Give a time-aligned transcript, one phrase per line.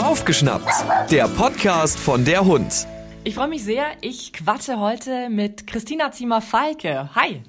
[0.00, 2.86] Aufgeschnappt, der Podcast von der Hund.
[3.24, 3.84] Ich freue mich sehr.
[4.00, 7.12] Ich quatsche heute mit Christina Ziemer-Falke.
[7.16, 7.42] Hi.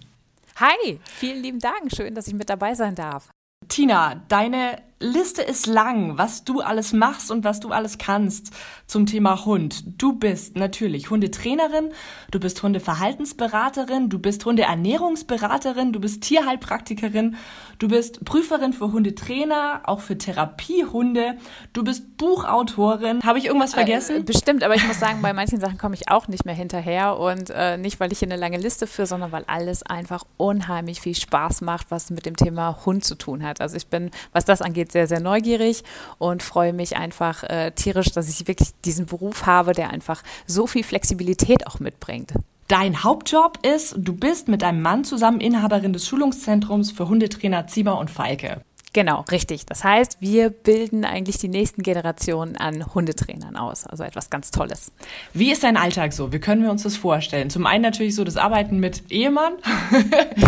[0.56, 1.96] Hi, vielen lieben Dank.
[1.96, 3.30] Schön, dass ich mit dabei sein darf.
[3.68, 8.52] Tina, deine Liste ist lang, was du alles machst und was du alles kannst
[8.86, 9.84] zum Thema Hund.
[9.98, 11.92] Du bist natürlich Hundetrainerin,
[12.30, 17.36] du bist Hundeverhaltensberaterin, du bist Hundeernährungsberaterin, du bist Tierheilpraktikerin,
[17.80, 21.38] du bist Prüferin für Hundetrainer, auch für Therapiehunde,
[21.74, 23.22] du bist Buchautorin.
[23.24, 24.18] Habe ich irgendwas vergessen?
[24.18, 27.18] Äh, bestimmt, aber ich muss sagen, bei manchen Sachen komme ich auch nicht mehr hinterher
[27.18, 31.02] und äh, nicht, weil ich hier eine lange Liste führe, sondern weil alles einfach unheimlich
[31.02, 33.62] viel Spaß macht, was mit dem Thema Hund zu tun hat.
[33.62, 35.84] Also ich bin, was das angeht, sehr, sehr neugierig
[36.18, 40.68] und freue mich einfach äh, tierisch, dass ich wirklich diesen Beruf habe, der einfach so
[40.68, 42.34] viel Flexibilität auch mitbringt.
[42.68, 47.98] Dein Hauptjob ist, du bist mit deinem Mann zusammen Inhaberin des Schulungszentrums für Hundetrainer Ziemer
[47.98, 48.62] und Falke.
[48.94, 49.66] Genau, richtig.
[49.66, 53.86] Das heißt, wir bilden eigentlich die nächsten Generationen an Hundetrainern aus.
[53.88, 54.92] Also etwas ganz Tolles.
[55.34, 56.34] Wie ist dein Alltag so?
[56.34, 57.50] Wie können wir uns das vorstellen?
[57.50, 59.54] Zum einen natürlich so das Arbeiten mit Ehemann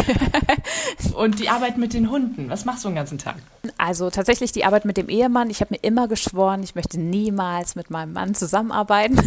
[1.16, 2.50] und die Arbeit mit den Hunden.
[2.50, 3.36] Was machst du den ganzen Tag?
[3.78, 5.50] Also tatsächlich die Arbeit mit dem Ehemann.
[5.50, 9.22] Ich habe mir immer geschworen, ich möchte niemals mit meinem Mann zusammenarbeiten.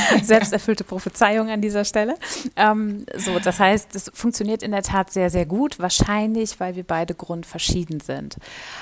[0.22, 2.16] Selbsterfüllte Prophezeiung an dieser Stelle.
[2.56, 5.78] Ähm, so, das heißt, es funktioniert in der Tat sehr, sehr gut.
[5.78, 8.36] Wahrscheinlich, weil wir beide grundverschieden sind.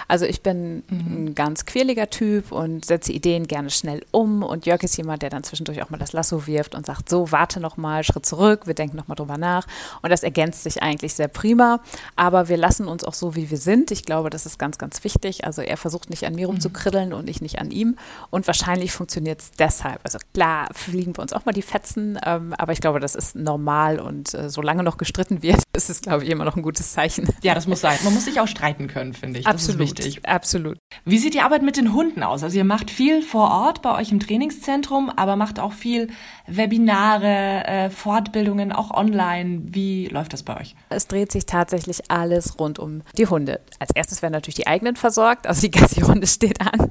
[0.09, 1.25] Also ich bin mhm.
[1.25, 4.43] ein ganz quirliger Typ und setze Ideen gerne schnell um.
[4.43, 7.33] Und Jörg ist jemand, der dann zwischendurch auch mal das Lasso wirft und sagt, so,
[7.33, 9.67] warte noch mal, Schritt zurück, wir denken noch mal drüber nach.
[10.03, 11.81] Und das ergänzt sich eigentlich sehr prima.
[12.17, 13.91] Aber wir lassen uns auch so, wie wir sind.
[13.91, 15.45] Ich glaube, das ist ganz, ganz wichtig.
[15.45, 17.15] Also er versucht nicht an mir rumzukriddeln mhm.
[17.15, 17.97] und ich nicht an ihm.
[18.31, 20.01] Und wahrscheinlich funktioniert es deshalb.
[20.05, 20.69] Also klar,
[21.01, 24.35] fliegen wir uns auch mal die Fetzen, ähm, aber ich glaube, das ist normal und
[24.35, 27.27] äh, solange noch gestritten wird, ist es, glaube ich, immer noch ein gutes Zeichen.
[27.43, 27.99] Ja, das muss sein.
[28.05, 29.47] Man muss sich auch streiten können, finde ich.
[29.47, 30.29] Absolut, das ist wichtig.
[30.29, 30.79] Absolut.
[31.07, 32.43] Wie sieht die Arbeit mit den Hunden aus?
[32.43, 36.09] Also ihr macht viel vor Ort bei euch im Trainingszentrum, aber macht auch viel
[36.47, 39.63] Webinare, äh, Fortbildungen, auch online.
[39.65, 40.75] Wie läuft das bei euch?
[40.91, 43.61] Es dreht sich tatsächlich alles rund um die Hunde.
[43.79, 46.91] Als erstes werden natürlich die eigenen versorgt, also die ganze Runde steht an.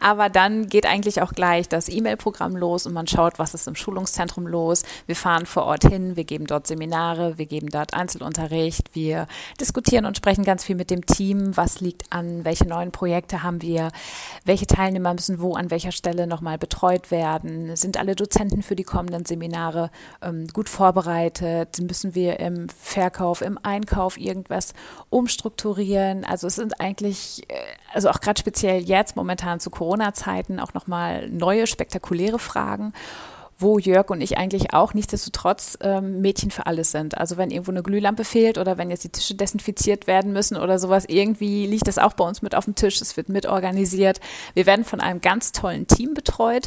[0.00, 3.74] Aber dann geht eigentlich auch gleich das E-Mail-Programm los und man schaut, was ist im
[3.74, 4.82] Schulungszentrum los.
[5.06, 9.26] Wir fahren vor Ort hin, wir geben dort Seminare, wir geben dort Einzelunterricht, wir
[9.60, 13.62] diskutieren und sprechen ganz viel mit dem Team, was liegt an, welche neuen Projekte haben
[13.62, 13.90] wir,
[14.44, 18.84] welche Teilnehmer müssen wo an welcher Stelle nochmal betreut werden, sind alle Dozenten für die
[18.84, 19.90] kommenden Seminare
[20.22, 24.74] ähm, gut vorbereitet, müssen wir im Verkauf, im Einkauf irgendwas
[25.10, 26.24] umstrukturieren.
[26.24, 27.54] Also es sind eigentlich, äh,
[27.92, 32.92] also auch gerade speziell jetzt momentan zu Corona-Zeiten auch nochmal neue, spektakuläre Fragen
[33.58, 37.18] wo Jörg und ich eigentlich auch nichtsdestotrotz ähm, Mädchen für alles sind.
[37.18, 40.78] Also wenn irgendwo eine Glühlampe fehlt oder wenn jetzt die Tische desinfiziert werden müssen oder
[40.78, 43.00] sowas, irgendwie liegt das auch bei uns mit auf dem Tisch.
[43.00, 44.20] Es wird mit organisiert.
[44.54, 46.64] Wir werden von einem ganz tollen Team betreut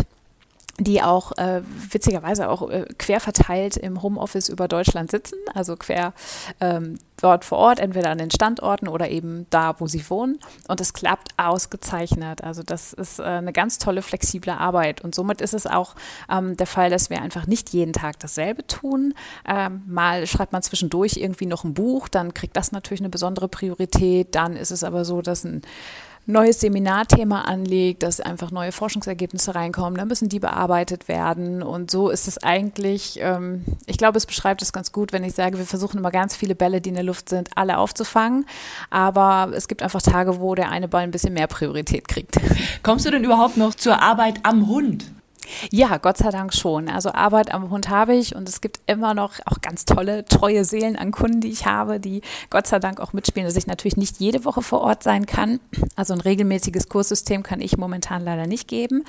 [0.84, 1.62] die auch äh,
[1.92, 6.14] witzigerweise auch äh, quer verteilt im Homeoffice über Deutschland sitzen, also quer
[6.59, 10.40] ähm, dort vor Ort, entweder an den Standorten oder eben da, wo sie wohnen.
[10.68, 12.44] Und es klappt ausgezeichnet.
[12.44, 15.02] Also das ist äh, eine ganz tolle, flexible Arbeit.
[15.02, 15.96] Und somit ist es auch
[16.30, 19.13] ähm, der Fall, dass wir einfach nicht jeden Tag dasselbe tun.
[19.48, 23.48] Ähm, mal schreibt man zwischendurch irgendwie noch ein Buch, dann kriegt das natürlich eine besondere
[23.48, 24.34] Priorität.
[24.36, 25.62] Dann ist es aber so, dass ein
[26.26, 31.64] neues Seminarthema anlegt, dass einfach neue Forschungsergebnisse reinkommen, dann müssen die bearbeitet werden.
[31.64, 35.34] Und so ist es eigentlich, ähm, ich glaube, es beschreibt es ganz gut, wenn ich
[35.34, 38.46] sage, wir versuchen immer ganz viele Bälle, die in der Luft sind, alle aufzufangen.
[38.90, 42.38] Aber es gibt einfach Tage, wo der eine Ball ein bisschen mehr Priorität kriegt.
[42.84, 45.06] Kommst du denn überhaupt noch zur Arbeit am Hund?
[45.72, 46.88] Ja, Gott sei Dank schon.
[46.88, 50.66] Also Arbeit am Hund habe ich und es gibt immer noch auch ganz tolle, treue
[50.66, 53.97] Seelen an Kunden, die ich habe, die Gott sei Dank auch mitspielen, dass ich natürlich
[53.97, 55.59] nicht jede Woche vor Ort sein kann.
[55.96, 59.03] Also ein regelmäßiges Kurssystem kann ich momentan leider nicht geben,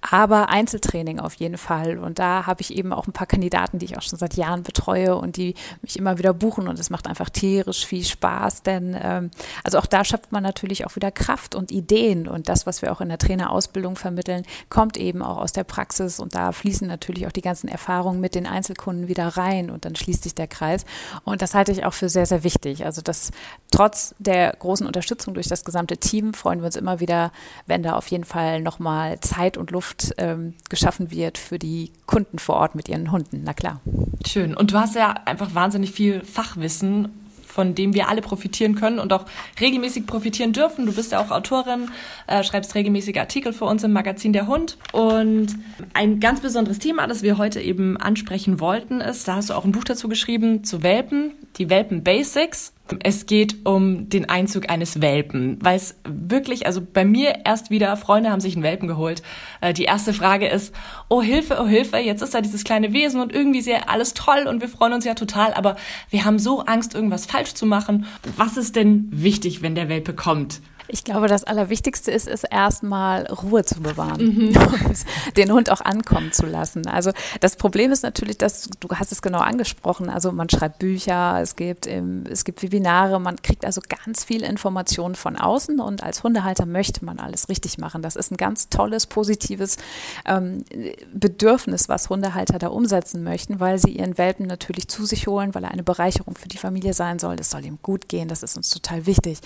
[0.00, 1.98] aber Einzeltraining auf jeden Fall.
[1.98, 4.62] Und da habe ich eben auch ein paar Kandidaten, die ich auch schon seit Jahren
[4.62, 8.96] betreue und die mich immer wieder buchen und es macht einfach tierisch viel Spaß, denn
[9.00, 9.30] ähm,
[9.64, 12.92] also auch da schöpft man natürlich auch wieder Kraft und Ideen und das, was wir
[12.92, 16.88] auch in der Trainerausbildung vermitteln, kommt eben auch aus der Praxis Praxis und da fließen
[16.88, 20.48] natürlich auch die ganzen Erfahrungen mit den Einzelkunden wieder rein und dann schließt sich der
[20.48, 20.84] Kreis.
[21.22, 22.84] Und das halte ich auch für sehr, sehr wichtig.
[22.84, 23.30] Also dass
[23.70, 27.30] trotz der großen Unterstützung durch das gesamte Team freuen wir uns immer wieder,
[27.66, 32.40] wenn da auf jeden Fall nochmal Zeit und Luft ähm, geschaffen wird für die Kunden
[32.40, 33.42] vor Ort mit ihren Hunden.
[33.44, 33.80] Na klar.
[34.26, 34.56] Schön.
[34.56, 39.12] Und du hast ja einfach wahnsinnig viel Fachwissen von dem wir alle profitieren können und
[39.12, 39.24] auch
[39.60, 40.86] regelmäßig profitieren dürfen.
[40.86, 41.90] Du bist ja auch Autorin,
[42.26, 44.76] äh, schreibst regelmäßige Artikel für uns im Magazin Der Hund.
[44.92, 45.48] Und
[45.94, 49.64] ein ganz besonderes Thema, das wir heute eben ansprechen wollten, ist, da hast du auch
[49.64, 52.72] ein Buch dazu geschrieben, zu Welpen, die Welpen Basics.
[53.02, 57.96] Es geht um den Einzug eines Welpen, weil es wirklich, also bei mir erst wieder,
[57.96, 59.22] Freunde haben sich einen Welpen geholt.
[59.60, 60.74] Äh, die erste Frage ist,
[61.08, 64.14] oh Hilfe, oh Hilfe, jetzt ist da dieses kleine Wesen und irgendwie ist ja alles
[64.14, 65.76] toll und wir freuen uns ja total, aber
[66.10, 68.06] wir haben so Angst, irgendwas falsch zu machen.
[68.36, 70.60] Was ist denn wichtig, wenn der Welpe kommt?
[70.88, 74.56] Ich glaube, das Allerwichtigste ist, ist erstmal Ruhe zu bewahren mhm.
[74.56, 76.86] und den Hund auch ankommen zu lassen.
[76.86, 80.08] Also das Problem ist natürlich, dass du hast es genau angesprochen.
[80.08, 85.14] Also man schreibt Bücher, es gibt, es gibt Webinare, man kriegt also ganz viel Informationen
[85.14, 88.00] von außen und als Hundehalter möchte man alles richtig machen.
[88.00, 89.76] Das ist ein ganz tolles, positives
[90.24, 90.64] ähm,
[91.12, 95.64] Bedürfnis, was Hundehalter da umsetzen möchten, weil sie ihren Welpen natürlich zu sich holen, weil
[95.64, 97.36] er eine Bereicherung für die Familie sein soll.
[97.38, 99.40] Es soll ihm gut gehen, das ist uns total wichtig.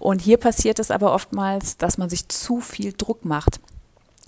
[0.00, 3.60] Und hier passiert es aber oftmals, dass man sich zu viel Druck macht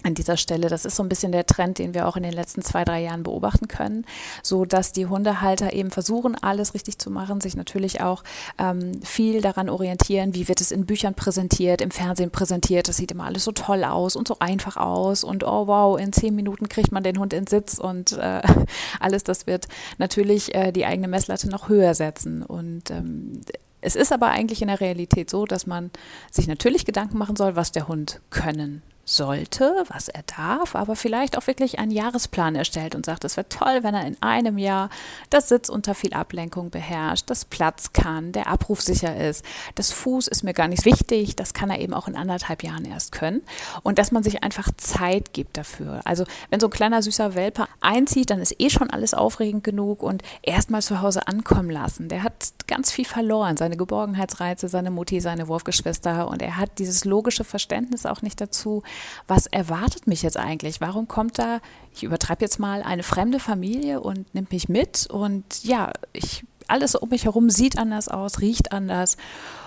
[0.05, 0.69] an dieser Stelle.
[0.69, 3.03] Das ist so ein bisschen der Trend, den wir auch in den letzten zwei, drei
[3.03, 4.05] Jahren beobachten können,
[4.43, 8.25] so dass die Hundehalter eben versuchen, alles richtig zu machen, sich natürlich auch
[8.59, 12.89] ähm, viel daran orientieren, wie wird es in Büchern präsentiert, im Fernsehen präsentiert.
[12.89, 16.13] Das sieht immer alles so toll aus und so einfach aus und oh wow, in
[16.13, 18.43] zehn Minuten kriegt man den Hund in Sitz und äh,
[19.01, 19.69] alles, das wird
[19.99, 23.41] natürlich äh, die eigene Messlatte noch höher setzen und ähm,
[23.83, 25.91] es ist aber eigentlich in der Realität so, dass man
[26.31, 31.37] sich natürlich Gedanken machen soll, was der Hund können sollte, was er darf, aber vielleicht
[31.37, 34.91] auch wirklich einen Jahresplan erstellt und sagt, es wäre toll, wenn er in einem Jahr
[35.29, 39.45] das Sitz unter viel Ablenkung beherrscht, das Platz kann, der Abruf sicher ist,
[39.75, 42.85] das Fuß ist mir gar nicht wichtig, das kann er eben auch in anderthalb Jahren
[42.85, 43.43] erst können
[43.83, 46.01] und dass man sich einfach Zeit gibt dafür.
[46.05, 50.03] Also wenn so ein kleiner süßer Welpe einzieht, dann ist eh schon alles aufregend genug
[50.03, 52.09] und erstmal zu Hause ankommen lassen.
[52.09, 57.05] Der hat ganz viel verloren, seine Geborgenheitsreize, seine Mutti, seine Wurfgeschwister und er hat dieses
[57.05, 58.85] logische Verständnis auch nicht dazu,
[59.27, 60.81] was erwartet mich jetzt eigentlich?
[60.81, 61.61] Warum kommt da,
[61.95, 66.95] ich übertreibe jetzt mal, eine fremde Familie und nimmt mich mit und ja, ich alles
[66.95, 69.17] um mich herum sieht anders aus, riecht anders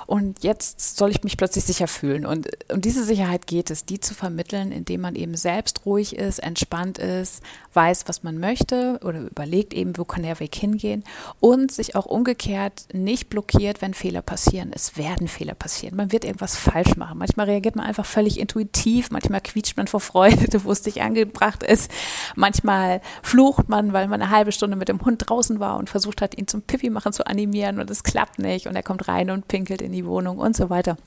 [0.07, 2.25] und jetzt soll ich mich plötzlich sicher fühlen.
[2.25, 6.39] Und um diese Sicherheit geht es, die zu vermitteln, indem man eben selbst ruhig ist,
[6.39, 7.41] entspannt ist,
[7.73, 11.03] weiß, was man möchte oder überlegt eben, wo kann der Weg hingehen
[11.39, 14.71] und sich auch umgekehrt nicht blockiert, wenn Fehler passieren.
[14.73, 15.95] Es werden Fehler passieren.
[15.95, 17.17] Man wird irgendwas falsch machen.
[17.17, 21.63] Manchmal reagiert man einfach völlig intuitiv, manchmal quietscht man vor Freude, wo es nicht angebracht
[21.63, 21.91] ist.
[22.35, 26.21] Manchmal flucht man, weil man eine halbe Stunde mit dem Hund draußen war und versucht
[26.21, 29.29] hat, ihn zum Pipi machen zu animieren und es klappt nicht und er kommt rein
[29.29, 30.97] und pinkelt in die Wohnung und so weiter.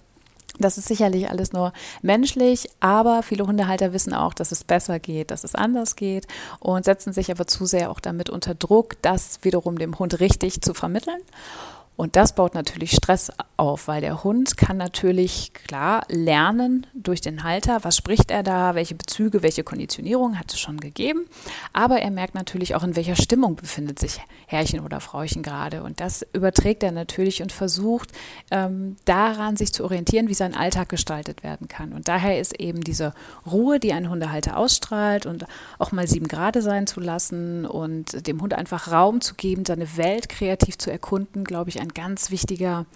[0.59, 5.31] Das ist sicherlich alles nur menschlich, aber viele Hundehalter wissen auch, dass es besser geht,
[5.31, 6.27] dass es anders geht
[6.59, 10.61] und setzen sich aber zu sehr auch damit unter Druck, das wiederum dem Hund richtig
[10.61, 11.21] zu vermitteln.
[11.97, 17.43] Und das baut natürlich Stress auf, weil der Hund kann natürlich klar lernen durch den
[17.43, 21.27] Halter, was spricht er da, welche Bezüge, welche Konditionierung hat es schon gegeben.
[21.73, 25.83] Aber er merkt natürlich auch, in welcher Stimmung befindet sich Herrchen oder Frauchen gerade.
[25.83, 28.13] Und das überträgt er natürlich und versucht
[28.53, 31.93] ähm, daran sich zu orientieren, wie sein Alltag gestaltet werden kann.
[31.93, 33.13] Und daher ist eben diese
[33.45, 35.47] Ruhe, die ein Hundehalter ausstrahlt und
[35.81, 39.97] auch mal sieben Grade sein zu lassen und dem Hund einfach Raum zu geben, seine
[39.97, 42.87] Welt kreativ zu erkunden, glaube ich, ein ein ganz wichtiger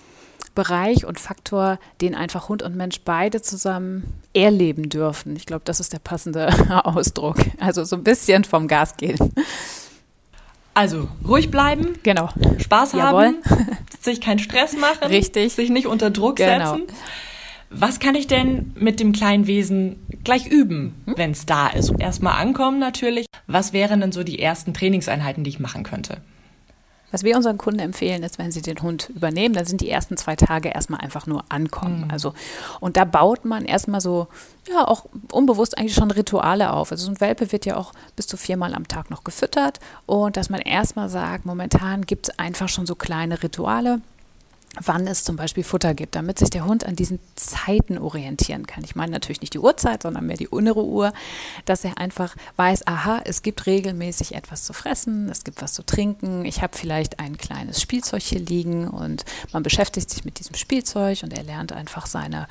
[0.55, 5.37] Bereich und Faktor, den einfach Hund und Mensch beide zusammen erleben dürfen.
[5.37, 6.49] Ich glaube, das ist der passende
[6.85, 7.37] Ausdruck.
[7.59, 9.19] Also so ein bisschen vom Gas gehen.
[10.75, 13.27] Also ruhig bleiben, genau, Spaß Jawohl.
[13.27, 13.37] haben,
[14.01, 16.77] sich keinen Stress machen, richtig, sich nicht unter Druck genau.
[16.77, 16.87] setzen.
[17.69, 21.15] Was kann ich denn mit dem kleinen Wesen gleich üben, hm?
[21.17, 21.91] wenn es da ist?
[21.99, 23.27] Erstmal ankommen natürlich.
[23.47, 26.19] Was wären denn so die ersten Trainingseinheiten, die ich machen könnte?
[27.13, 30.17] Was wir unseren Kunden empfehlen, ist, wenn sie den Hund übernehmen, dann sind die ersten
[30.17, 32.07] zwei Tage erstmal einfach nur ankommen.
[32.07, 32.11] Mhm.
[32.11, 32.35] Also,
[32.81, 34.27] und da baut man erstmal so,
[34.69, 36.91] ja, auch unbewusst eigentlich schon Rituale auf.
[36.91, 39.79] Also so ein Welpe wird ja auch bis zu viermal am Tag noch gefüttert.
[40.07, 44.01] Und dass man erstmal sagt, momentan gibt es einfach schon so kleine Rituale
[44.81, 48.83] wann es zum Beispiel Futter gibt, damit sich der Hund an diesen Zeiten orientieren kann.
[48.85, 51.13] Ich meine natürlich nicht die Uhrzeit, sondern mehr die innere Uhr,
[51.67, 55.85] dass er einfach weiß, aha, es gibt regelmäßig etwas zu fressen, es gibt was zu
[55.85, 60.57] trinken, ich habe vielleicht ein kleines Spielzeug hier liegen und man beschäftigt sich mit diesem
[60.57, 62.49] Spielzeug und er lernt einfach seine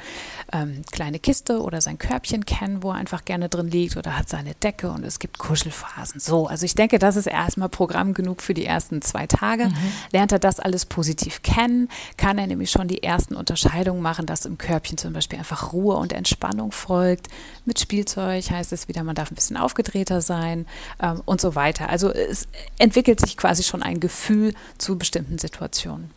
[0.53, 4.29] ähm, kleine Kiste oder sein Körbchen kennen, wo er einfach gerne drin liegt oder hat
[4.29, 6.19] seine Decke und es gibt Kuschelphasen.
[6.19, 9.65] So, also ich denke, das ist erstmal Programm genug für die ersten zwei Tage.
[9.65, 9.75] Mhm.
[10.11, 14.45] Lernt er das alles positiv kennen, kann er nämlich schon die ersten Unterscheidungen machen, dass
[14.45, 17.27] im Körbchen zum Beispiel einfach Ruhe und Entspannung folgt.
[17.65, 20.65] Mit Spielzeug heißt es wieder, man darf ein bisschen aufgedrehter sein
[21.01, 21.89] ähm, und so weiter.
[21.89, 26.11] Also es entwickelt sich quasi schon ein Gefühl zu bestimmten Situationen.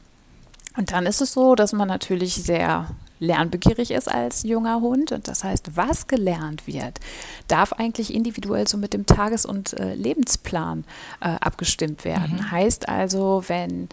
[0.76, 2.88] Und dann ist es so, dass man natürlich sehr
[3.20, 5.12] lernbegierig ist als junger Hund.
[5.12, 7.00] Und das heißt, was gelernt wird,
[7.48, 10.84] darf eigentlich individuell so mit dem Tages- und äh, Lebensplan
[11.20, 12.36] äh, abgestimmt werden.
[12.36, 12.50] Mhm.
[12.50, 13.88] Heißt also, wenn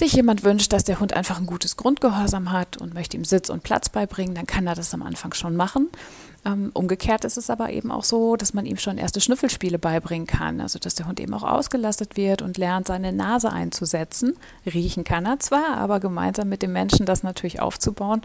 [0.00, 3.50] sich jemand wünscht, dass der Hund einfach ein gutes Grundgehorsam hat und möchte ihm Sitz
[3.50, 5.90] und Platz beibringen, dann kann er das am Anfang schon machen.
[6.42, 10.26] Ähm, umgekehrt ist es aber eben auch so, dass man ihm schon erste Schnüffelspiele beibringen
[10.26, 10.62] kann.
[10.62, 14.36] Also dass der Hund eben auch ausgelastet wird und lernt, seine Nase einzusetzen.
[14.64, 18.22] Riechen kann er zwar, aber gemeinsam mit dem Menschen das natürlich aufzubauen,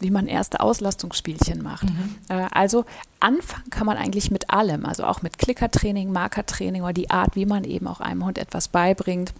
[0.00, 1.88] wie man erste Auslastungsspielchen macht.
[1.88, 2.16] Mhm.
[2.28, 2.84] Äh, also
[3.18, 7.46] anfangen kann man eigentlich mit allem, also auch mit Klickertraining, Markertraining oder die Art, wie
[7.46, 9.32] man eben auch einem Hund etwas beibringt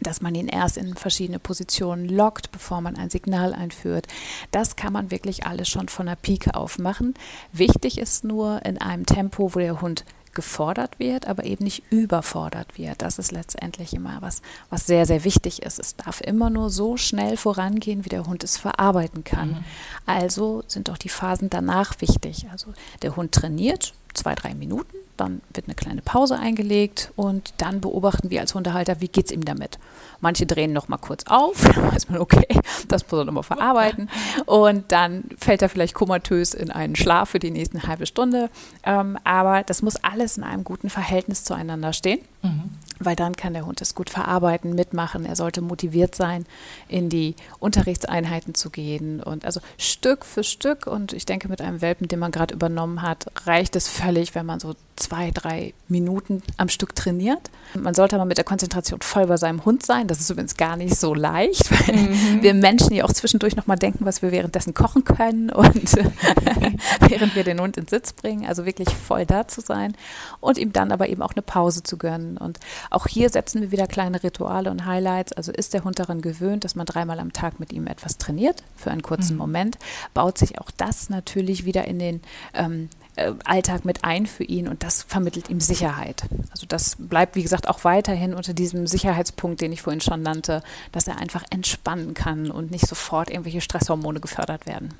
[0.00, 4.06] dass man ihn erst in verschiedene Positionen lockt, bevor man ein Signal einführt.
[4.50, 7.14] Das kann man wirklich alles schon von der Pike auf machen.
[7.52, 12.76] Wichtig ist nur in einem Tempo, wo der Hund gefordert wird, aber eben nicht überfordert
[12.76, 13.02] wird.
[13.02, 15.78] Das ist letztendlich immer was, was sehr, sehr wichtig ist.
[15.78, 19.50] Es darf immer nur so schnell vorangehen, wie der Hund es verarbeiten kann.
[19.50, 19.64] Mhm.
[20.06, 22.48] Also sind auch die Phasen danach wichtig.
[22.50, 27.80] Also der Hund trainiert zwei, drei Minuten dann wird eine kleine Pause eingelegt und dann
[27.80, 29.78] beobachten wir als Hundehalter, wie geht es ihm damit.
[30.20, 32.46] Manche drehen noch mal kurz auf, dann weiß man, okay,
[32.88, 34.10] das muss er nochmal verarbeiten.
[34.46, 38.50] Und dann fällt er vielleicht komatös in einen Schlaf für die nächsten halbe Stunde.
[38.84, 42.20] Ähm, aber das muss alles in einem guten Verhältnis zueinander stehen.
[42.42, 45.24] Mhm weil dann kann der Hund es gut verarbeiten, mitmachen.
[45.24, 46.46] Er sollte motiviert sein,
[46.88, 49.22] in die Unterrichtseinheiten zu gehen.
[49.22, 50.86] Und also Stück für Stück.
[50.86, 54.46] Und ich denke, mit einem Welpen, den man gerade übernommen hat, reicht es völlig, wenn
[54.46, 57.50] man so zwei, drei Minuten am Stück trainiert.
[57.74, 60.06] Man sollte aber mit der Konzentration voll bei seinem Hund sein.
[60.06, 62.42] Das ist übrigens gar nicht so leicht, weil mhm.
[62.42, 65.92] wir Menschen ja auch zwischendurch nochmal denken, was wir währenddessen kochen können und
[67.00, 68.46] während wir den Hund ins Sitz bringen.
[68.46, 69.96] Also wirklich voll da zu sein
[70.40, 72.36] und ihm dann aber eben auch eine Pause zu gönnen.
[72.36, 72.60] Und
[72.94, 75.32] auch hier setzen wir wieder kleine Rituale und Highlights.
[75.32, 78.62] Also ist der Hund daran gewöhnt, dass man dreimal am Tag mit ihm etwas trainiert
[78.76, 79.38] für einen kurzen mhm.
[79.38, 79.78] Moment,
[80.14, 82.22] baut sich auch das natürlich wieder in den
[82.54, 86.24] ähm, äh, Alltag mit ein für ihn und das vermittelt ihm Sicherheit.
[86.50, 90.62] Also das bleibt, wie gesagt, auch weiterhin unter diesem Sicherheitspunkt, den ich vorhin schon nannte,
[90.92, 94.94] dass er einfach entspannen kann und nicht sofort irgendwelche Stresshormone gefördert werden.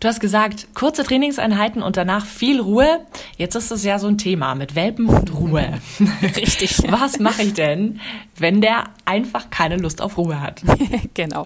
[0.00, 3.00] Du hast gesagt, kurze Trainingseinheiten und danach viel Ruhe.
[3.36, 5.74] Jetzt ist es ja so ein Thema mit Welpen und Ruhe.
[6.22, 6.78] Richtig.
[6.88, 8.00] Was mache ich denn,
[8.38, 10.62] wenn der einfach keine Lust auf Ruhe hat?
[11.14, 11.44] genau.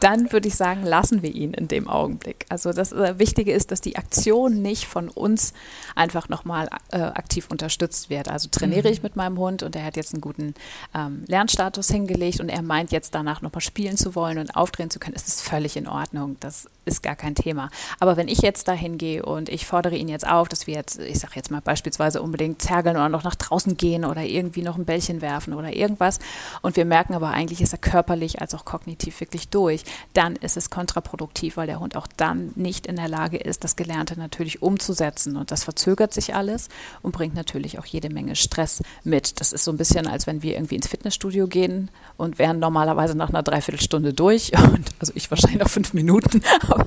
[0.00, 2.44] Dann würde ich sagen, lassen wir ihn in dem Augenblick.
[2.50, 5.54] Also das äh, Wichtige ist, dass die Aktion nicht von uns
[5.94, 8.28] einfach nochmal äh, aktiv unterstützt wird.
[8.28, 8.92] Also trainiere mhm.
[8.92, 10.54] ich mit meinem Hund und er hat jetzt einen guten
[10.94, 14.98] ähm, Lernstatus hingelegt und er meint jetzt danach nochmal spielen zu wollen und aufdrehen zu
[14.98, 16.36] können, ist es völlig in Ordnung.
[16.40, 17.70] Das ist gar kein Thema.
[17.98, 21.00] Aber wenn ich jetzt dahin gehe und ich fordere ihn jetzt auf, dass wir jetzt,
[21.00, 24.76] ich sage jetzt mal beispielsweise unbedingt zergeln oder noch nach draußen gehen oder irgendwie noch
[24.76, 26.18] ein Bällchen werfen oder irgendwas
[26.62, 30.56] und wir merken aber eigentlich ist er körperlich als auch kognitiv wirklich durch, dann ist
[30.56, 34.62] es kontraproduktiv, weil der Hund auch dann nicht in der Lage ist, das Gelernte natürlich
[34.62, 36.68] umzusetzen und das verzögert sich alles
[37.02, 39.40] und bringt natürlich auch jede Menge Stress mit.
[39.40, 43.16] Das ist so ein bisschen, als wenn wir irgendwie ins Fitnessstudio gehen und wären normalerweise
[43.16, 46.86] nach einer Dreiviertelstunde durch und also ich wahrscheinlich noch fünf Minuten, aber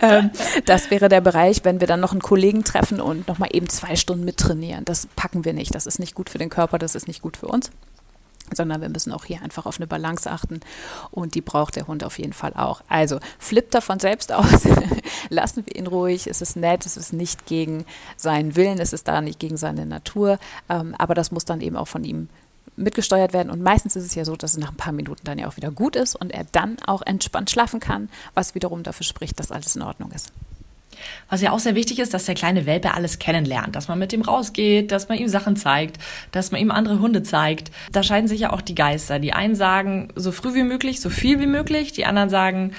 [0.00, 0.30] ähm,
[0.66, 3.96] das wäre der Bereich, wenn wir dann noch einen Kollegen treffen und nochmal eben zwei
[3.96, 4.84] Stunden mittrainieren.
[4.84, 5.74] Das packen wir nicht.
[5.74, 7.70] Das ist nicht gut für den Körper, das ist nicht gut für uns
[8.52, 10.60] sondern wir müssen auch hier einfach auf eine Balance achten
[11.10, 12.82] und die braucht der Hund auf jeden Fall auch.
[12.88, 14.66] Also flippt er von selbst aus,
[15.30, 17.84] lassen wir ihn ruhig, es ist nett, es ist nicht gegen
[18.16, 21.76] seinen Willen, es ist da nicht gegen seine Natur, ähm, aber das muss dann eben
[21.76, 22.28] auch von ihm
[22.76, 23.50] mitgesteuert werden.
[23.50, 25.56] Und meistens ist es ja so, dass es nach ein paar Minuten dann ja auch
[25.56, 29.52] wieder gut ist und er dann auch entspannt schlafen kann, was wiederum dafür spricht, dass
[29.52, 30.32] alles in Ordnung ist.
[31.28, 34.12] Was ja auch sehr wichtig ist, dass der kleine Welpe alles kennenlernt, dass man mit
[34.12, 35.98] ihm rausgeht, dass man ihm Sachen zeigt,
[36.32, 37.70] dass man ihm andere Hunde zeigt.
[37.92, 39.18] Da scheiden sich ja auch die Geister.
[39.18, 41.92] Die einen sagen, so früh wie möglich, so viel wie möglich.
[41.92, 42.72] Die anderen sagen,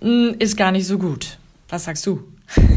[0.00, 1.38] hm, ist gar nicht so gut.
[1.68, 2.22] Was sagst du?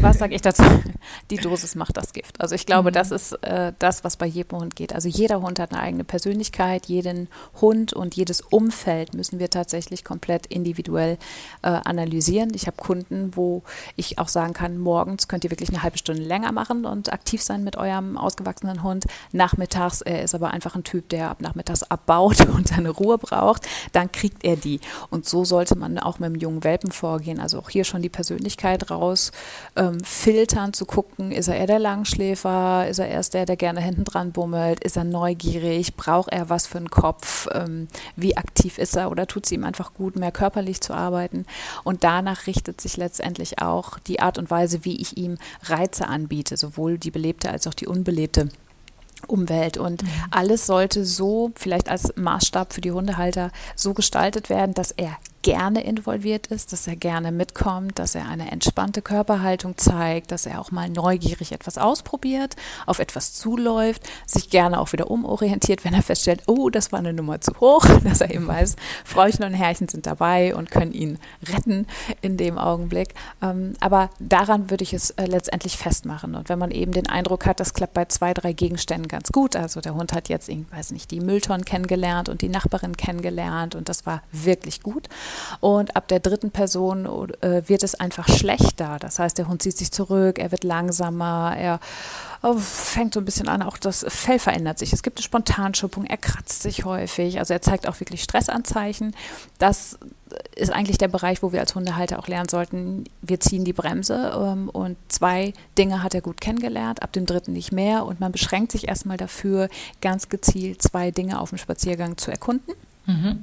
[0.00, 0.62] Was sage ich dazu?
[1.30, 2.40] Die Dosis macht das Gift.
[2.40, 2.94] Also ich glaube, mhm.
[2.94, 4.94] das ist äh, das, was bei jedem Hund geht.
[4.94, 7.28] Also jeder Hund hat eine eigene Persönlichkeit, jeden
[7.60, 11.16] Hund und jedes Umfeld müssen wir tatsächlich komplett individuell
[11.62, 12.52] äh, analysieren.
[12.54, 13.62] Ich habe Kunden, wo
[13.96, 17.42] ich auch sagen kann, morgens könnt ihr wirklich eine halbe Stunde länger machen und aktiv
[17.42, 19.06] sein mit eurem ausgewachsenen Hund.
[19.32, 23.66] Nachmittags, er ist aber einfach ein Typ, der ab nachmittags abbaut und seine Ruhe braucht,
[23.92, 24.80] dann kriegt er die.
[25.10, 27.40] Und so sollte man auch mit einem jungen Welpen vorgehen.
[27.40, 29.32] Also auch hier schon die Persönlichkeit raus
[29.76, 33.80] ähm, filtern, zu gucken, ist er eher der Langschläfer, ist er erst der, der gerne
[33.80, 38.78] hinten dran bummelt, ist er neugierig, braucht er was für einen Kopf, ähm, wie aktiv
[38.78, 41.46] ist er oder tut es ihm einfach gut, mehr körperlich zu arbeiten.
[41.84, 46.56] Und danach richtet sich letztendlich auch die Art und Weise, wie ich ihm Reize anbiete,
[46.56, 48.48] sowohl die belebte als auch die unbelebte.
[49.28, 50.08] Umwelt und mhm.
[50.32, 55.84] alles sollte so, vielleicht als Maßstab für die Hundehalter, so gestaltet werden, dass er gerne
[55.84, 60.70] involviert ist, dass er gerne mitkommt, dass er eine entspannte Körperhaltung zeigt, dass er auch
[60.70, 62.56] mal neugierig etwas ausprobiert,
[62.86, 67.12] auf etwas zuläuft, sich gerne auch wieder umorientiert, wenn er feststellt, oh, das war eine
[67.12, 71.18] Nummer zu hoch, dass er eben weiß, Frauchen und Herrchen sind dabei und können ihn
[71.48, 71.86] retten
[72.20, 73.14] in dem Augenblick.
[73.42, 76.36] Ähm, aber daran würde ich es äh, letztendlich festmachen.
[76.36, 79.56] Und wenn man eben den Eindruck hat, das klappt bei zwei, drei Gegenständen ganz gut,
[79.56, 83.74] also der Hund hat jetzt, ich weiß nicht, die Mülltonnen kennengelernt und die Nachbarin kennengelernt
[83.74, 85.08] und das war wirklich gut.
[85.60, 87.06] Und ab der dritten Person
[87.40, 88.98] äh, wird es einfach schlechter.
[89.00, 91.80] Das heißt, der Hund zieht sich zurück, er wird langsamer, er
[92.42, 94.92] oh, fängt so ein bisschen an, auch das Fell verändert sich.
[94.92, 99.14] Es gibt eine Spontanschuppung, er kratzt sich häufig, also er zeigt auch wirklich Stressanzeichen.
[99.58, 99.98] Das
[100.54, 104.32] ist eigentlich der Bereich, wo wir als Hundehalter auch lernen sollten, wir ziehen die Bremse
[104.34, 108.32] ähm, und zwei Dinge hat er gut kennengelernt, ab dem dritten nicht mehr und man
[108.32, 109.68] beschränkt sich erstmal dafür,
[110.00, 112.74] ganz gezielt zwei Dinge auf dem Spaziergang zu erkunden.
[113.06, 113.40] Mhm.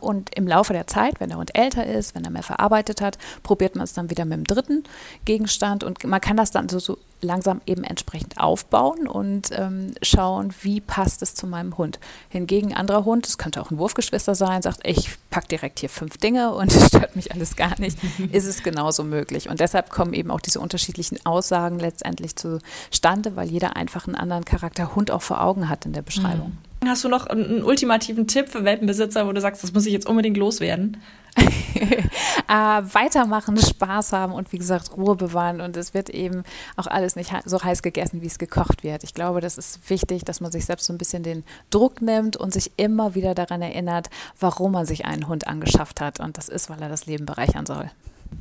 [0.00, 3.18] Und im Laufe der Zeit, wenn der Hund älter ist, wenn er mehr verarbeitet hat,
[3.42, 4.84] probiert man es dann wieder mit dem dritten
[5.24, 10.54] Gegenstand und man kann das dann so, so langsam eben entsprechend aufbauen und ähm, schauen,
[10.62, 11.98] wie passt es zu meinem Hund.
[12.28, 15.88] Hingegen ein anderer Hund, das könnte auch ein Wurfgeschwister sein, sagt, ich packe direkt hier
[15.88, 17.98] fünf Dinge und es stört mich alles gar nicht,
[18.32, 19.48] ist es genauso möglich.
[19.48, 24.44] Und deshalb kommen eben auch diese unterschiedlichen Aussagen letztendlich zustande, weil jeder einfach einen anderen
[24.44, 26.56] Charakter Hund auch vor Augen hat in der Beschreibung.
[26.82, 26.88] Mhm.
[26.88, 30.06] Hast du noch einen ultimativen Tipp für Welpenbesitzer, wo du sagst, das muss ich jetzt
[30.06, 30.98] unbedingt loswerden?
[32.48, 35.60] äh, weitermachen, Spaß haben und wie gesagt Ruhe bewahren.
[35.60, 36.42] Und es wird eben
[36.76, 39.04] auch alles nicht so heiß gegessen, wie es gekocht wird.
[39.04, 42.36] Ich glaube, das ist wichtig, dass man sich selbst so ein bisschen den Druck nimmt
[42.36, 44.08] und sich immer wieder daran erinnert,
[44.40, 46.20] warum man sich einen Hund angeschafft hat.
[46.20, 47.90] Und das ist, weil er das Leben bereichern soll.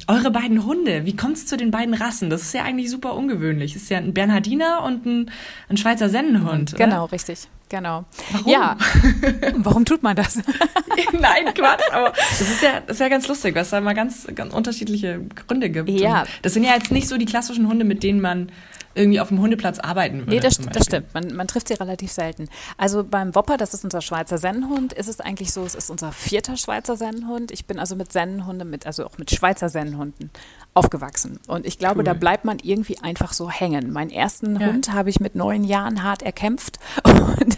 [0.08, 2.30] Eure beiden Hunde, wie kommt es zu den beiden Rassen?
[2.30, 3.75] Das ist ja eigentlich super ungewöhnlich.
[3.75, 5.32] Es ist ja ein Bernhardiner und ein,
[5.70, 6.75] ein Schweizer Sennenhund.
[6.75, 7.13] Genau, oder?
[7.13, 7.48] richtig.
[7.70, 8.06] Genau.
[8.32, 8.51] Warum?
[8.51, 8.77] Ja.
[9.56, 10.36] Warum tut man das?
[11.12, 11.92] Nein, Quatsch.
[11.92, 14.54] Aber das ist ja, das ist ja ganz lustig, weil es da mal ganz, ganz
[14.54, 15.89] unterschiedliche Gründe gibt.
[15.89, 16.22] Ja.
[16.22, 18.51] Und das sind ja jetzt nicht so die klassischen Hunde, mit denen man
[18.95, 20.31] irgendwie auf dem Hundeplatz arbeiten würde.
[20.31, 21.13] Nee, das, das stimmt.
[21.13, 22.47] Man, man, trifft sie relativ selten.
[22.77, 26.11] Also beim Wopper, das ist unser Schweizer Sennenhund, ist es eigentlich so, es ist unser
[26.11, 27.51] vierter Schweizer Sennenhund.
[27.51, 30.31] Ich bin also mit Sennenhunden, mit, also auch mit Schweizer Sennenhunden
[30.73, 31.39] aufgewachsen.
[31.47, 32.03] Und ich glaube, cool.
[32.03, 33.91] da bleibt man irgendwie einfach so hängen.
[33.91, 34.67] Meinen ersten ja.
[34.67, 36.79] Hund habe ich mit neun Jahren hart erkämpft.
[37.03, 37.57] Und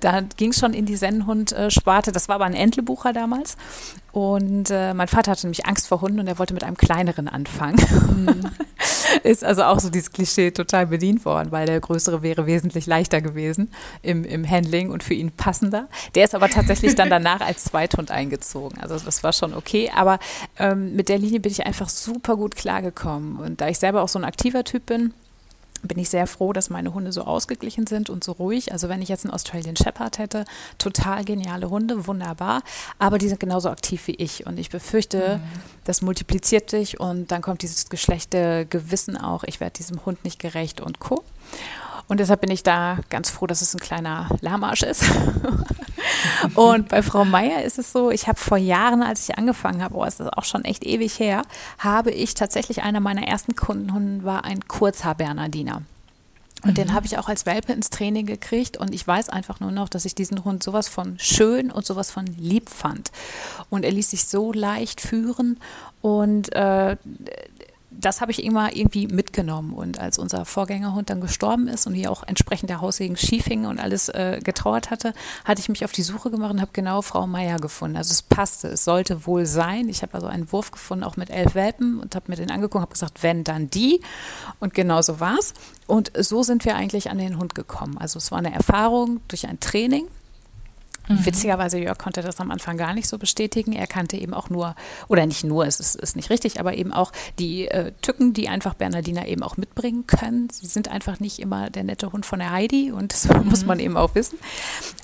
[0.00, 2.12] da ging es schon in die Sennenhund-Sparte.
[2.12, 3.56] Das war aber ein Entlebucher damals.
[4.12, 7.26] Und äh, mein Vater hatte nämlich Angst vor Hunden und er wollte mit einem kleineren
[7.26, 7.76] anfangen.
[8.16, 8.42] Mhm.
[9.22, 13.20] Ist also auch so dieses Klischee total bedient worden, weil der größere wäre wesentlich leichter
[13.20, 15.88] gewesen im, im Handling und für ihn passender.
[16.14, 18.78] Der ist aber tatsächlich dann danach als Zweithund eingezogen.
[18.80, 19.90] Also das war schon okay.
[19.94, 20.18] Aber
[20.58, 23.36] ähm, mit der Linie bin ich einfach super gut klargekommen.
[23.36, 25.14] Und da ich selber auch so ein aktiver Typ bin,
[25.88, 28.72] bin ich sehr froh, dass meine Hunde so ausgeglichen sind und so ruhig.
[28.72, 30.44] Also wenn ich jetzt einen Australian Shepherd hätte,
[30.78, 32.62] total geniale Hunde, wunderbar,
[32.98, 35.60] aber die sind genauso aktiv wie ich und ich befürchte, mhm.
[35.84, 40.38] das multipliziert sich und dann kommt dieses geschlechte Gewissen auch, ich werde diesem Hund nicht
[40.38, 41.22] gerecht und co.
[42.06, 45.04] Und deshalb bin ich da ganz froh, dass es ein kleiner Lahmarsch ist.
[46.54, 49.94] und bei Frau Meier ist es so, ich habe vor Jahren, als ich angefangen habe,
[49.96, 51.42] oh, ist das auch schon echt ewig her,
[51.78, 55.82] habe ich tatsächlich einer meiner ersten Kunden war ein Kurzhaar-Bernardiner.
[56.64, 56.74] Und mhm.
[56.74, 59.88] den habe ich auch als Welpe ins Training gekriegt und ich weiß einfach nur noch,
[59.88, 63.10] dass ich diesen Hund sowas von schön und sowas von lieb fand.
[63.70, 65.58] Und er ließ sich so leicht führen
[66.00, 66.96] und äh,
[68.00, 69.72] das habe ich immer irgendwie mitgenommen.
[69.72, 73.66] Und als unser Vorgängerhund dann gestorben ist und hier auch entsprechend der Haussegen schief hing
[73.66, 77.02] und alles äh, getrauert hatte, hatte ich mich auf die Suche gemacht und habe genau
[77.02, 77.96] Frau Meier gefunden.
[77.96, 79.88] Also es passte, es sollte wohl sein.
[79.88, 82.76] Ich habe also einen Wurf gefunden, auch mit elf Welpen und habe mir den angeguckt
[82.76, 84.00] und habe gesagt, wenn, dann die.
[84.60, 85.54] Und genau so war es.
[85.86, 87.98] Und so sind wir eigentlich an den Hund gekommen.
[87.98, 90.06] Also es war eine Erfahrung durch ein Training
[91.08, 91.26] Mhm.
[91.26, 93.72] Witzigerweise, Jörg konnte das am Anfang gar nicht so bestätigen.
[93.72, 94.74] Er kannte eben auch nur,
[95.08, 98.48] oder nicht nur, es ist, ist nicht richtig, aber eben auch die äh, Tücken, die
[98.48, 100.48] einfach Bernardiner eben auch mitbringen können.
[100.50, 103.48] Sie sind einfach nicht immer der nette Hund von der Heidi und das mhm.
[103.48, 104.38] muss man eben auch wissen.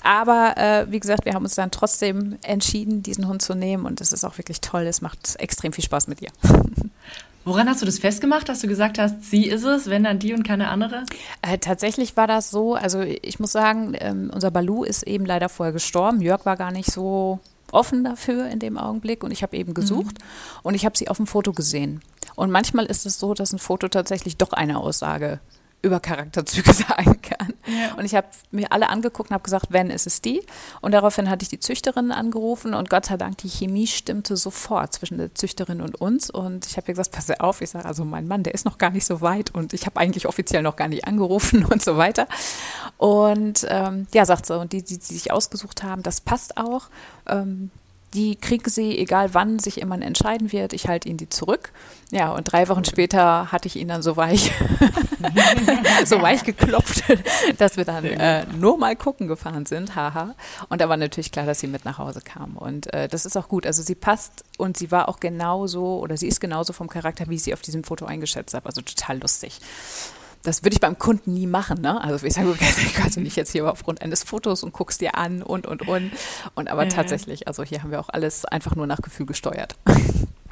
[0.03, 4.01] Aber äh, wie gesagt, wir haben uns dann trotzdem entschieden, diesen Hund zu nehmen und
[4.01, 4.83] es ist auch wirklich toll.
[4.83, 6.31] Es macht extrem viel Spaß mit ihr.
[7.43, 10.33] Woran hast du das festgemacht, dass du gesagt hast, sie ist es, wenn dann die
[10.33, 11.05] und keine andere?
[11.41, 15.49] Äh, tatsächlich war das so, also ich muss sagen, ähm, unser Balu ist eben leider
[15.49, 16.21] vorher gestorben.
[16.21, 17.39] Jörg war gar nicht so
[17.71, 20.59] offen dafür in dem Augenblick und ich habe eben gesucht mhm.
[20.63, 22.01] und ich habe sie auf dem Foto gesehen.
[22.35, 25.39] Und manchmal ist es so, dass ein Foto tatsächlich doch eine Aussage
[25.81, 27.53] über Charakterzüge sagen kann.
[27.65, 27.95] Ja.
[27.95, 30.41] Und ich habe mir alle angeguckt und habe gesagt, wenn, ist es die.
[30.81, 34.93] Und daraufhin hatte ich die Züchterin angerufen und Gott sei Dank, die Chemie stimmte sofort
[34.93, 36.29] zwischen der Züchterin und uns.
[36.29, 38.77] Und ich habe ihr gesagt, pass auf, ich sage, also mein Mann, der ist noch
[38.77, 41.97] gar nicht so weit und ich habe eigentlich offiziell noch gar nicht angerufen und so
[41.97, 42.27] weiter.
[42.97, 46.89] Und ähm, ja, sagt sie, und die, die, die sich ausgesucht haben, das passt auch.
[47.27, 47.71] Ähm,
[48.13, 51.71] die kriegen sie, egal wann sich jemand entscheiden wird, ich halte ihnen die zurück.
[52.11, 54.51] Ja, und drei Wochen später hatte ich ihn dann so weich,
[56.05, 57.03] so weich geklopft,
[57.57, 60.35] dass wir dann äh, nur mal gucken gefahren sind, haha.
[60.67, 62.57] Und da war natürlich klar, dass sie mit nach Hause kam.
[62.57, 63.65] Und äh, das ist auch gut.
[63.65, 67.35] Also sie passt und sie war auch genauso oder sie ist genauso vom Charakter, wie
[67.35, 68.65] ich sie auf diesem Foto eingeschätzt habe.
[68.65, 69.59] Also total lustig
[70.43, 71.81] das würde ich beim Kunden nie machen.
[71.81, 72.01] Ne?
[72.03, 75.17] Also ich sage, ich kannst du nicht jetzt hier aufgrund eines Fotos und guckst dir
[75.17, 76.11] an und, und, und.
[76.55, 76.89] Und aber mhm.
[76.89, 79.75] tatsächlich, also hier haben wir auch alles einfach nur nach Gefühl gesteuert.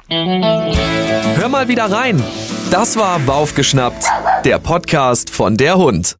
[0.08, 2.22] Hör mal wieder rein.
[2.70, 4.04] Das war Baufgeschnappt,
[4.44, 6.16] der Podcast von der Hund.